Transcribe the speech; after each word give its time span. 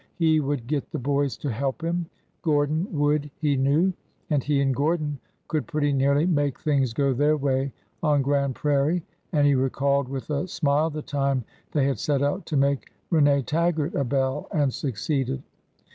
He 0.15 0.39
would 0.39 0.65
get 0.65 0.89
the 0.89 0.97
boys 0.97 1.37
to 1.37 1.51
help 1.51 1.83
him— 1.83 2.07
Gordon 2.41 2.87
would, 2.91 3.29
he 3.37 3.55
knew; 3.55 3.93
and 4.31 4.43
he 4.43 4.59
and 4.59 4.75
Gordon 4.75 5.19
could 5.47 5.67
pretty 5.67 5.93
nearly 5.93 6.25
make 6.25 6.59
things 6.59 6.91
go 6.91 7.13
their 7.13 7.37
way 7.37 7.71
on 8.01 8.23
Grand 8.23 8.55
Prairie,— 8.55 9.03
and 9.31 9.45
he 9.45 9.53
recalled 9.53 10.09
with 10.09 10.31
a 10.31 10.47
smile 10.47 10.89
the 10.89 11.03
time 11.03 11.45
they 11.71 11.85
had 11.85 11.99
set 11.99 12.23
out 12.23 12.47
to 12.47 12.57
make 12.57 12.91
Rene 13.11 13.43
Taggart 13.43 13.93
a 13.93 14.03
belle," 14.03 14.47
and 14.51 14.73
succeeded. 14.73 15.43